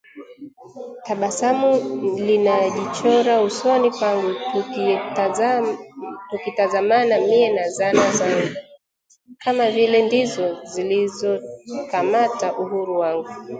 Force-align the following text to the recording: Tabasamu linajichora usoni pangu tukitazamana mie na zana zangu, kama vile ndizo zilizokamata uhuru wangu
Tabasamu 1.05 1.71
linajichora 2.17 3.41
usoni 3.47 3.89
pangu 3.99 4.31
tukitazamana 6.29 7.15
mie 7.27 7.49
na 7.55 7.69
zana 7.69 8.11
zangu, 8.11 8.55
kama 9.37 9.71
vile 9.71 10.01
ndizo 10.05 10.63
zilizokamata 10.63 12.53
uhuru 12.57 12.99
wangu 12.99 13.29